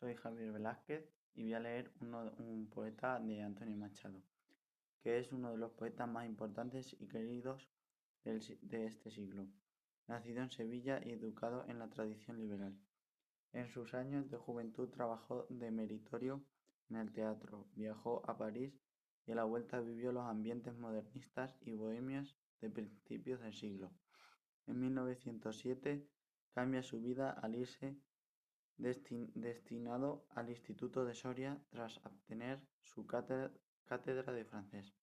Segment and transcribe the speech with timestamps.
[0.00, 4.22] soy Javier Velázquez y voy a leer un poeta de Antonio Machado,
[5.02, 7.68] que es uno de los poetas más importantes y queridos
[8.24, 9.46] de este siglo.
[10.06, 12.74] Nacido en Sevilla y educado en la tradición liberal.
[13.52, 16.42] En sus años de juventud trabajó de meritorio
[16.88, 18.80] en el teatro, viajó a París
[19.26, 23.92] y a la vuelta vivió los ambientes modernistas y bohemios de principios del siglo.
[24.66, 26.08] En 1907
[26.54, 27.98] cambia su vida al irse
[28.80, 34.94] destinado al Instituto de Soria tras obtener su cátedra de francés.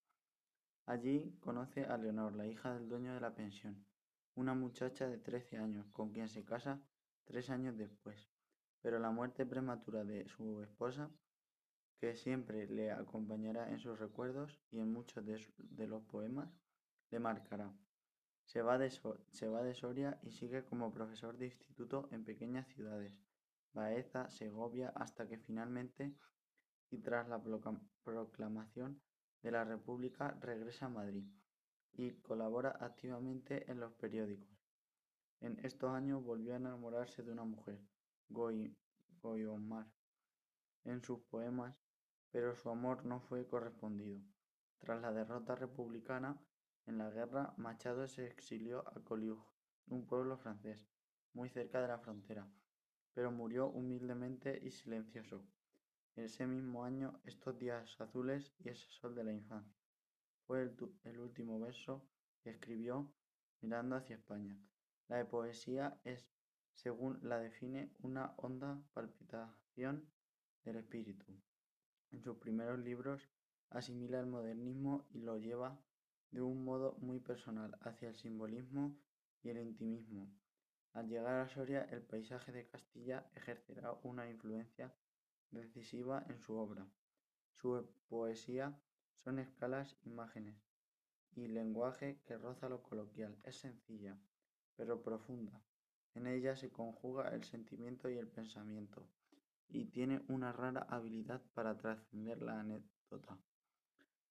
[0.86, 3.86] Allí conoce a Leonor, la hija del dueño de la pensión,
[4.36, 6.82] una muchacha de trece años, con quien se casa
[7.26, 8.30] tres años después.
[8.82, 11.12] Pero la muerte prematura de su esposa,
[12.00, 16.50] que siempre le acompañará en sus recuerdos y en muchos de, los poemas,
[17.12, 17.74] le marcará.
[18.46, 22.68] Se va, de se va de Soria y sigue como profesor de instituto en pequeñas
[22.68, 23.14] ciudades,
[23.74, 26.14] Baeza, Segovia, hasta que finalmente,
[26.90, 27.42] y tras la
[28.04, 29.02] proclamación
[29.42, 31.26] de la República, regresa a Madrid
[31.94, 34.58] y colabora activamente en los periódicos.
[35.40, 37.80] En estos años volvió a enamorarse de una mujer,
[38.30, 39.88] Goyomar,
[40.84, 41.76] en sus poemas,
[42.32, 44.22] pero su amor no fue correspondido.
[44.80, 46.40] Tras la derrota republicana
[46.86, 49.42] en la guerra, Machado se exilió a Collioure,
[49.88, 50.88] un pueblo francés,
[51.34, 52.48] muy cerca de la frontera,
[53.18, 55.44] pero murió humildemente y silencioso.
[56.16, 59.76] Ese mismo año, estos días azules y ese sol de la infancia.
[60.46, 62.08] Fue el, último verso
[62.44, 63.12] que escribió
[63.60, 64.56] mirando hacia España.
[65.08, 66.30] La poesía es,
[66.76, 70.08] según la define, una honda palpitación
[70.64, 71.26] del espíritu.
[72.12, 73.28] En sus primeros libros
[73.72, 75.82] asimila el modernismo y lo lleva
[76.30, 78.96] de un modo muy personal hacia el simbolismo
[79.42, 80.32] y el intimismo,
[80.98, 84.92] al llegar a Soria, el paisaje de Castilla ejercerá una influencia
[85.52, 86.88] decisiva en su obra.
[87.52, 88.76] Su poesía
[89.14, 90.60] son escalas, imágenes
[91.36, 93.38] y lenguaje que roza lo coloquial.
[93.44, 94.18] Es sencilla,
[94.76, 95.62] pero profunda.
[96.16, 99.08] En ella se conjuga el sentimiento y el pensamiento,
[99.68, 103.38] y tiene una rara habilidad para trascender la anécdota.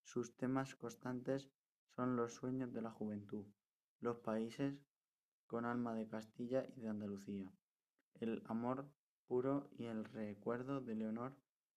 [0.03, 1.49] Sus temas constantes
[1.95, 3.47] son los sueños de la juventud,
[4.01, 4.75] los países
[5.47, 7.53] con alma de Castilla y de Andalucía,
[8.15, 8.91] el amor
[9.27, 11.37] puro y el recuerdo de Leonor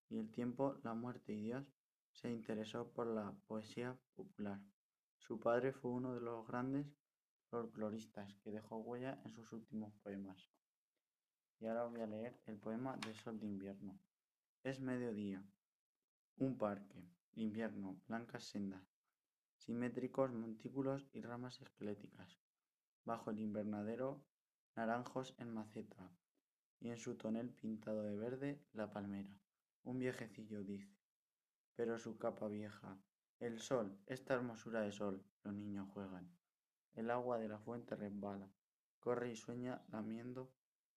[0.10, 1.74] y el tiempo, la muerte y Dios,
[2.12, 4.60] se interesó por la poesía popular.
[5.18, 6.88] Su padre fue uno de los grandes
[7.50, 10.50] folcloristas que dejó huella en sus últimos poemas.
[11.60, 14.00] Y ahora voy a leer el poema de Sol de Invierno.
[14.64, 15.44] Es mediodía.
[16.38, 17.04] Un parque.
[17.34, 18.00] Invierno.
[18.08, 18.84] Blancas sendas.
[19.58, 22.47] Simétricos montículos y ramas esqueléticas
[23.08, 24.22] bajo el invernadero
[24.76, 26.12] naranjos en maceta,
[26.80, 29.34] y en su tonel pintado de verde la palmera.
[29.84, 30.94] Un viejecillo dice,
[31.76, 33.00] pero su capa vieja,
[33.40, 36.30] el sol, esta hermosura de sol, los niños juegan.
[36.94, 38.52] El agua de la fuente resbala,
[39.00, 40.52] corre y sueña lamiendo,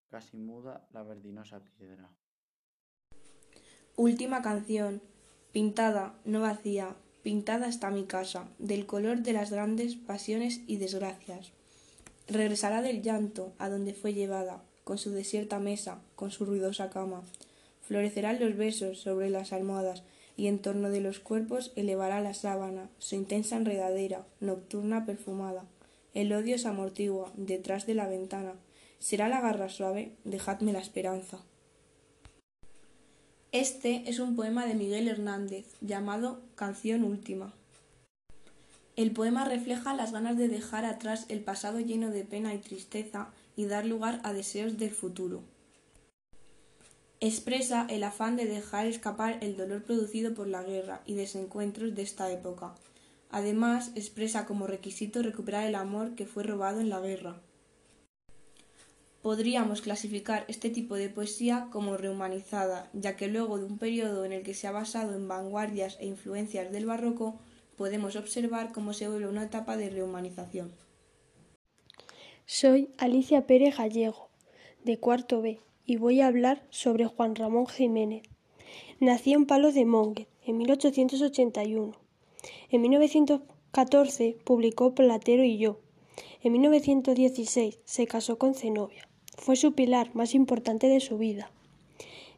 [0.09, 2.11] casi muda, la verdinosa piedra.
[3.97, 5.01] Última canción,
[5.53, 11.53] pintada, no vacía, pintada está mi casa, del color de las grandes pasiones y desgracias.
[12.29, 17.23] Regresará del llanto a donde fue llevada, con su desierta mesa, con su ruidosa cama.
[17.83, 20.03] Florecerán los besos sobre las almohadas
[20.37, 25.65] y en torno de los cuerpos elevará la sábana, su intensa enredadera, nocturna perfumada.
[26.15, 28.55] El odio se amortigua detrás de la ventana.
[28.99, 31.45] Será la garra suave, dejadme la esperanza.
[33.53, 37.53] Este es un poema de Miguel Hernández llamado Canción Última.
[39.01, 43.31] El poema refleja las ganas de dejar atrás el pasado lleno de pena y tristeza
[43.57, 45.43] y dar lugar a deseos del futuro.
[47.19, 52.03] Expresa el afán de dejar escapar el dolor producido por la guerra y desencuentros de
[52.03, 52.75] esta época.
[53.31, 57.41] Además, expresa como requisito recuperar el amor que fue robado en la guerra.
[59.23, 64.33] Podríamos clasificar este tipo de poesía como rehumanizada, ya que luego de un periodo en
[64.33, 67.41] el que se ha basado en vanguardias e influencias del barroco,
[67.81, 70.71] podemos observar cómo se vuelve una etapa de rehumanización.
[72.45, 74.29] Soy Alicia Pérez Gallego,
[74.85, 78.25] de cuarto B, y voy a hablar sobre Juan Ramón Jiménez.
[78.99, 81.93] Nació en Palos de Monguet en 1881.
[82.69, 85.81] En 1914 publicó Platero y yo.
[86.43, 89.09] En 1916 se casó con Zenobia.
[89.39, 91.51] Fue su pilar más importante de su vida.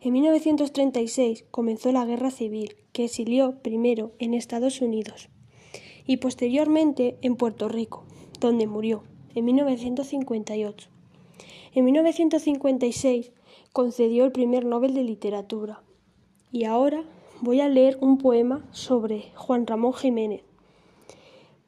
[0.05, 5.29] En 1936 comenzó la Guerra Civil, que exilió primero en Estados Unidos
[6.05, 8.03] y posteriormente en Puerto Rico,
[8.41, 9.05] donde murió
[9.37, 10.89] en 1958.
[11.75, 13.31] En 1956
[13.73, 15.85] concedió el primer Nobel de Literatura.
[16.51, 17.05] Y ahora
[17.41, 20.43] voy a leer un poema sobre Juan Ramón Jiménez.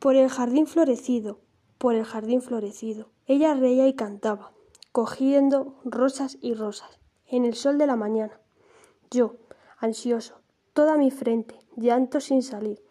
[0.00, 1.38] Por el jardín florecido,
[1.78, 4.50] por el jardín florecido, ella reía y cantaba,
[4.90, 6.98] cogiendo rosas y rosas,
[7.28, 8.40] en el sol de la mañana.
[9.10, 9.36] Yo,
[9.78, 10.40] ansioso,
[10.72, 12.82] toda mi frente, llanto sin salir,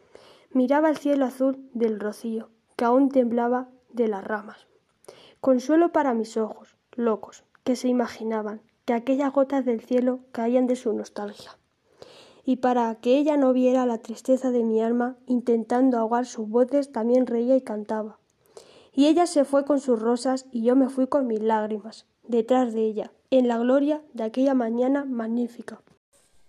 [0.52, 4.68] miraba el cielo azul del rocío, que aún temblaba de las ramas.
[5.42, 10.76] Consuelo para mis ojos, locos, que se imaginaban que aquellas gotas del cielo caían de
[10.76, 11.58] su nostalgia
[12.46, 16.92] y para que ella no viera la tristeza de mi alma, intentando ahogar sus voces,
[16.92, 18.20] también reía y cantaba.
[18.94, 22.74] Y ella se fue con sus rosas y yo me fui con mis lágrimas, detrás
[22.74, 25.82] de ella, en la gloria de aquella mañana magnífica.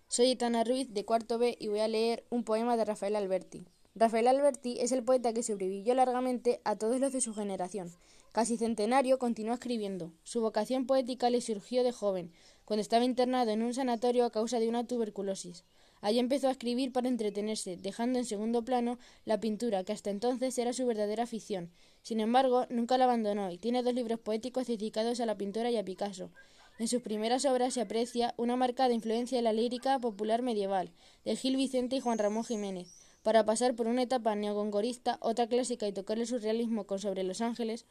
[0.06, 3.64] Soy Etana Ruiz de cuarto B y voy a leer un poema de Rafael Alberti.
[3.94, 7.90] Rafael Alberti es el poeta que sobrevivió largamente a todos los de su generación.
[8.32, 10.12] Casi centenario, continuó escribiendo.
[10.24, 12.32] Su vocación poética le surgió de joven,
[12.66, 15.64] cuando estaba internado en un sanatorio a causa de una tuberculosis.
[16.02, 20.58] Allí empezó a escribir para entretenerse, dejando en segundo plano la pintura, que hasta entonces
[20.58, 21.70] era su verdadera afición.
[22.02, 25.78] Sin embargo, nunca la abandonó y tiene dos libros poéticos dedicados a la pintura y
[25.78, 26.30] a Picasso.
[26.78, 30.90] En sus primeras obras se aprecia una marcada influencia de la lírica popular medieval,
[31.24, 32.88] de Gil Vicente y Juan Ramón Jiménez,
[33.22, 37.40] para pasar por una etapa neogongorista, otra clásica y tocar el surrealismo con Sobre los
[37.40, 37.86] Ángeles,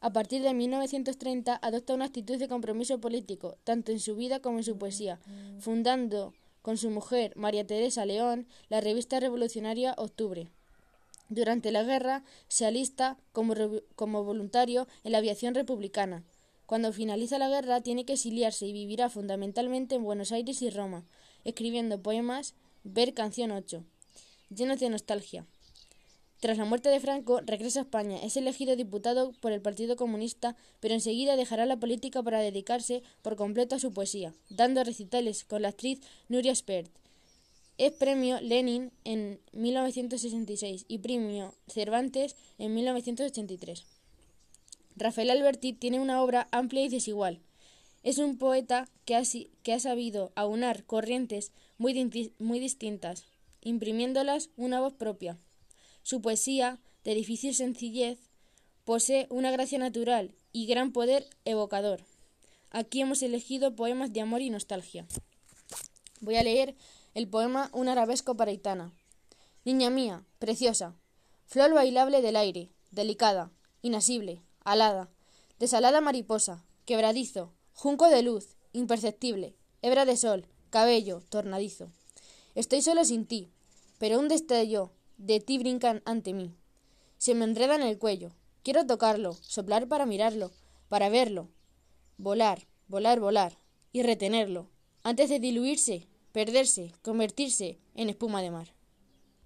[0.00, 4.58] a partir de 1930 adopta una actitud de compromiso político, tanto en su vida como
[4.58, 5.20] en su poesía,
[5.58, 6.32] fundando
[6.62, 10.48] con su mujer, María Teresa León, la revista revolucionaria Octubre.
[11.28, 13.54] Durante la guerra se alista como,
[13.94, 16.24] como, voluntario en la aviación republicana.
[16.70, 21.04] Cuando finaliza la guerra tiene que exiliarse y vivirá fundamentalmente en Buenos Aires y Roma,
[21.42, 23.82] escribiendo poemas, ver Canción 8,
[24.54, 25.44] llenos de nostalgia.
[26.38, 28.18] Tras la muerte de Franco, regresa a España.
[28.22, 33.34] Es elegido diputado por el Partido Comunista, pero enseguida dejará la política para dedicarse por
[33.34, 36.92] completo a su poesía, dando recitales con la actriz Nuria Spert.
[37.78, 43.99] Es premio Lenin en 1966 y premio Cervantes en 1983.
[45.00, 47.40] Rafael Alberti tiene una obra amplia y desigual.
[48.02, 51.94] Es un poeta que ha, sabido aunar corrientes muy,
[52.60, 53.24] distintas,
[53.62, 55.38] imprimiéndolas una voz propia.
[56.02, 58.18] Su poesía, de difícil sencillez,
[58.84, 62.04] posee una gracia natural y gran poder evocador.
[62.70, 65.06] Aquí hemos elegido poemas de amor y nostalgia.
[66.20, 66.76] Voy a leer
[67.14, 68.92] el poema Un arabesco para Itana.
[69.64, 70.94] Niña mía, preciosa,
[71.46, 73.50] flor bailable del aire, delicada,
[73.82, 75.10] inasible, alada,
[75.58, 81.90] desalada mariposa, quebradizo, junco de luz, imperceptible, hebra de sol, cabello, tornadizo.
[82.54, 83.50] Estoy solo sin ti,
[83.98, 86.54] pero un destello de ti brincan ante mí.
[87.18, 88.32] Se me enreda en el cuello.
[88.62, 90.50] Quiero tocarlo, soplar para mirarlo,
[90.88, 91.48] para verlo.
[92.16, 93.58] Volar, volar, volar.
[93.92, 94.70] Y retenerlo,
[95.02, 98.72] antes de diluirse, perderse, convertirse en espuma de mar.